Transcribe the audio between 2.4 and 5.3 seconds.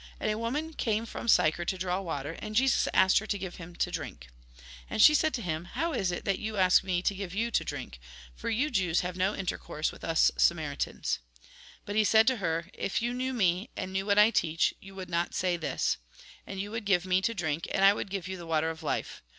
Jesus asked her to give him to drink. And she